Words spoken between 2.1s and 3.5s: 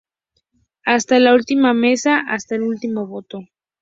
hasta el último voto.